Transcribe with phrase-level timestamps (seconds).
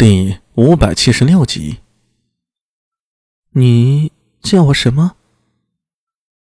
[0.00, 1.80] 第五百七十六集，
[3.50, 5.14] 你叫我什么？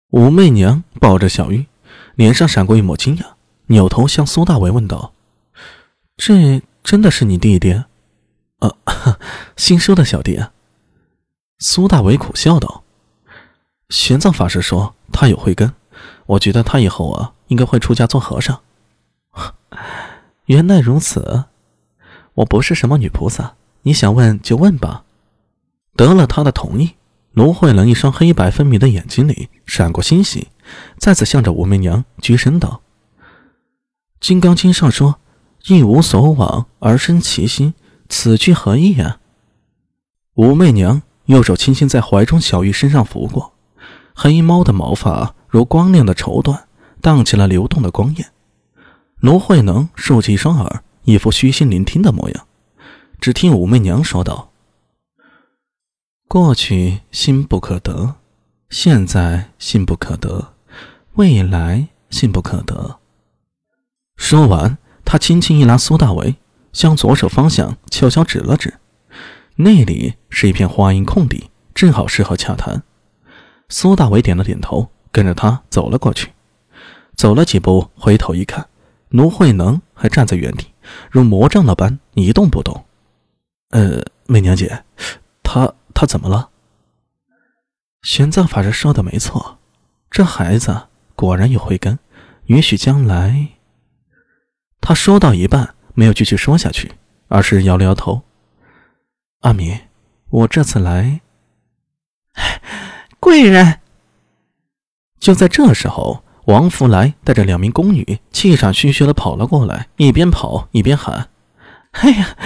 [0.09, 1.67] 武媚娘抱着小玉，
[2.15, 3.35] 脸上闪过一抹惊讶，
[3.67, 5.13] 扭头向苏大伟问道
[6.17, 7.75] ：“这真的是你弟弟？
[8.61, 8.73] 啊，
[9.59, 10.43] 新收的小弟。”
[11.61, 12.85] 苏大伟苦笑道
[13.91, 15.75] ：“玄奘法师说他有慧根，
[16.25, 18.63] 我觉得他以后啊，应该会出家做和尚。”
[20.47, 21.45] 原来如此。
[22.35, 25.05] 我不是什么女菩萨，你想问就问吧。
[25.95, 26.93] 得了他的同意，
[27.33, 30.49] 卢慧能一双黑白分明的眼睛里闪过欣喜，
[30.99, 32.81] 再次向着武媚娘鞠身道
[34.21, 35.19] ：“金刚经上说，
[35.67, 37.75] 一无所往而生其心，
[38.09, 39.19] 此句何意啊？”
[40.37, 43.53] 武媚娘右手轻轻在怀中小玉身上拂过，
[44.15, 46.63] 黑猫的毛发如光亮的绸缎，
[47.03, 48.31] 荡起了流动的光焰。
[49.21, 50.83] 卢慧能竖起双耳。
[51.05, 52.47] 一副虚心聆听的模样，
[53.21, 54.53] 只听武媚娘说道
[56.29, 58.15] ：“过去心不可得，
[58.71, 60.55] 现在心不可得，
[61.15, 63.01] 未来心不可得。”
[64.17, 66.37] 说完，她轻轻一拉苏大为，
[66.73, 68.75] 向左手方向悄悄指了指，
[69.57, 72.85] 那里是一片花荫空地，正好适合洽谈。
[73.69, 76.31] 苏大为点了点头，跟着他走了过去。
[77.17, 78.69] 走了几步，回头一看，
[79.09, 80.72] 卢慧能还站在原地。
[81.11, 82.85] 如魔杖那般一动不动。
[83.71, 84.85] 呃，媚娘姐，
[85.43, 86.51] 他他怎么了？
[88.03, 89.59] 玄奘法师说的没错，
[90.11, 91.99] 这孩子果然有慧根，
[92.47, 93.49] 也许将来……
[94.81, 96.93] 他说到一半，没有继续说下去，
[97.29, 98.23] 而是摇了摇头。
[99.41, 99.79] 阿弥，
[100.31, 101.21] 我这次来，
[103.21, 103.81] 贵人。
[105.19, 106.25] 就在这时候。
[106.47, 111.29] 王福来带着两名宫女，气喘吁吁的跑了过来，一边跑一边喊
[111.93, 112.37] ：“哎呀，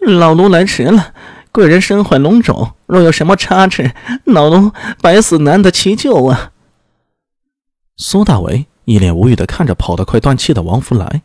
[0.00, 1.14] 老奴来迟了，
[1.52, 3.94] 贵人身患龙种，若有什么差池，
[4.24, 6.50] 老奴百死难得其救啊！”
[7.96, 11.22] 苏大为一脸无语的看着跑得快断气的王福来，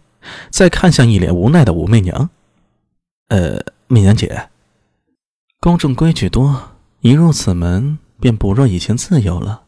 [0.52, 2.30] 再看向一脸无奈的武媚娘
[3.30, 4.50] ：“呃，媚娘姐，
[5.60, 9.64] 宫中规矩多，一入此门便不若以前自由了。”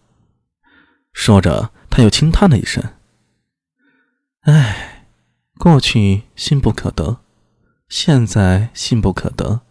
[1.11, 1.71] 说着。
[1.91, 2.81] 他又轻叹了一声
[4.43, 5.05] ：“唉，
[5.59, 7.19] 过去心不可得，
[7.89, 9.61] 现在心不可得，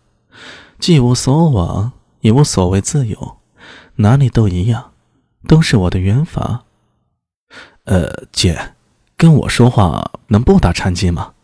[0.79, 3.39] 既无所往，也无所谓自由，
[3.97, 4.93] 哪里都一样，
[5.49, 6.67] 都是我的缘法。”
[7.85, 8.75] 呃，姐，
[9.17, 11.35] 跟我说话能不打禅机吗？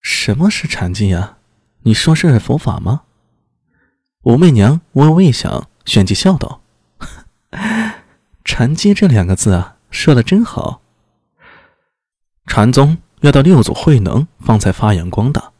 [0.00, 1.38] 什么是禅机呀？
[1.82, 3.02] 你说是佛法吗？
[4.22, 6.62] 武媚娘微微一想，旋即笑道。
[8.46, 10.80] 禅机这两个字啊，说的真好。
[12.46, 15.50] 禅宗要到六祖慧能方才发扬光大，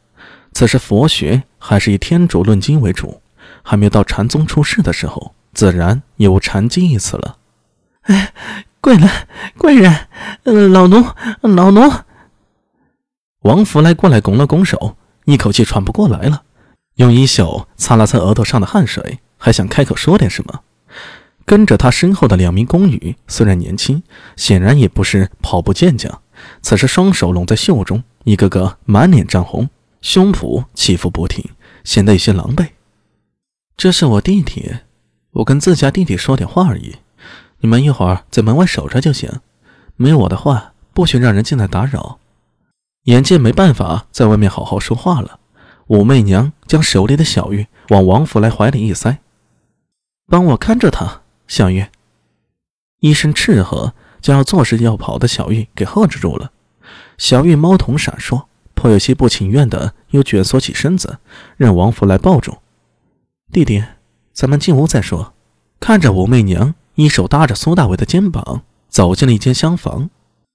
[0.53, 3.21] 此时佛学还是以天主论经为主，
[3.61, 7.37] 还没有到禅宗出世的时候，自然也无禅机一词了。
[8.03, 8.33] 哎，
[8.79, 9.09] 贵人，
[9.57, 10.07] 贵人，
[10.71, 11.05] 老奴，
[11.41, 11.91] 老奴。
[13.41, 16.43] 王福来过来拱了拱手，一口气喘不过来了，
[16.95, 20.61] 用衣袖擦了擦额头上的汗水，还想开口说点什么。
[21.47, 24.03] 跟着他身后的两名宫女虽然年轻，
[24.35, 26.21] 显然也不是跑步健将，
[26.61, 29.69] 此时双手拢在袖中，一个个满脸涨红，
[30.01, 31.45] 胸脯起伏不停，
[31.85, 32.67] 显得有些狼狈。
[33.77, 34.75] 这是我弟弟，
[35.31, 36.97] 我跟自家弟弟说点话而已，
[37.61, 39.39] 你们一会儿在门外守着就行，
[39.95, 42.19] 没有我的话，不许让人进来打扰。
[43.03, 45.39] 眼见没办法在外面好好说话了，
[45.87, 49.19] 武媚娘将手里的小玉往王福来怀里一塞，
[50.27, 51.21] 帮我看着他。
[51.47, 51.85] 小玉，
[52.99, 56.51] 一声斥喝，将要作势要跑的小玉给喝止住了。
[57.17, 61.19] 小玉猫瞳闪烁，颇有些不情愿的，又蜷缩起身子，
[61.55, 62.57] 让王福来抱住。
[63.51, 63.83] 弟弟，
[64.33, 65.33] 咱们进屋再说。
[65.79, 70.09] 看着武媚娘一手搭着苏大伟的肩膀，走进了一间厢房。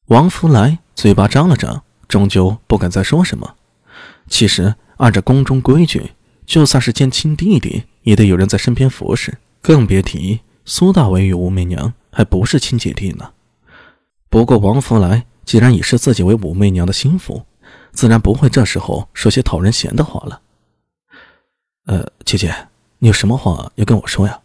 [0.06, 3.54] 王福来嘴巴张了张，终究不敢再说什么。
[4.28, 6.10] 其实按照宫中规矩，
[6.44, 10.40] 就算是见亲弟弟，也得有人在身边服侍，更别提。
[10.64, 13.32] 苏大伟与武媚娘还不是亲姐弟呢。
[14.28, 17.44] 不过王福来既然已视自己为武媚娘的心腹，
[17.92, 20.40] 自然不会这时候说些讨人嫌的话了。
[21.86, 22.54] 呃，姐姐，
[22.98, 24.38] 你有什么话要跟我说呀？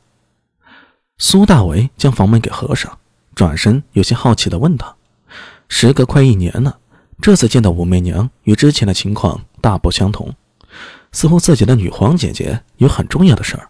[1.20, 2.98] 苏大为将房门给合上，
[3.36, 4.96] 转身有些好奇地问他
[5.70, 6.80] ：“时隔快一年了，
[7.22, 10.34] 这次见到武媚娘与之前的情况大不相同，
[11.12, 13.70] 似乎自己的女皇姐姐有很重要的事儿。”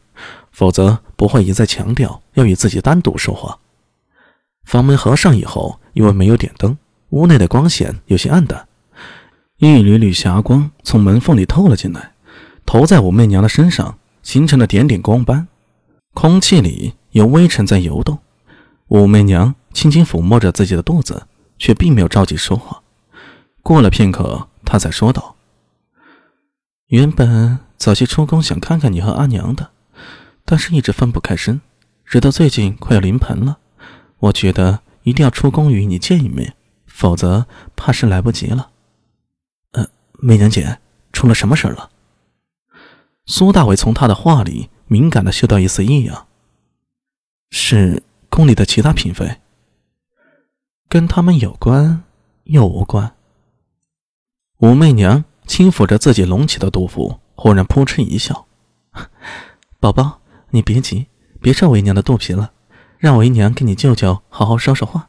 [0.52, 3.60] 否则不会一再强调要与自己单独说话。
[4.64, 6.78] 房门合上以后，因为没有点灯，
[7.10, 8.68] 屋内的光线有些暗淡，
[9.58, 12.14] 一缕缕霞光从门缝里透了进来，
[12.66, 15.48] 投在武媚娘的身上，形成了点点光斑。
[16.14, 18.19] 空气里有微尘在游动。
[18.90, 21.28] 武媚娘轻轻抚摸着自己的肚子，
[21.58, 22.81] 却并没有着急说话。
[23.62, 25.36] 过了片刻，她才说道
[26.88, 29.72] ：“原本早些出宫想看看你和阿娘的，
[30.50, 31.60] 但是一直分不开身，
[32.06, 33.58] 直到最近快要临盆了，
[34.20, 36.56] 我觉得一定要出宫与你见一面，
[36.86, 37.46] 否则
[37.76, 38.72] 怕是来不及了。”
[39.74, 40.80] 呃，媚娘姐，
[41.12, 41.90] 出了什么事了？
[43.26, 46.28] 苏大伟从他的话里敏感的嗅到一丝异样。
[47.50, 49.42] 是宫里的其他嫔妃，
[50.88, 52.06] 跟他们有关
[52.46, 53.16] 又无关。
[54.60, 58.48] 武媚娘轻抚着自己隆起的肚腹，忽然扑哧一笑
[59.80, 60.22] ：“宝宝，
[60.57, 61.06] 你别急，
[61.39, 62.51] 别扯为娘的肚皮了，
[62.98, 65.07] 让为娘跟你舅舅好好说说话。”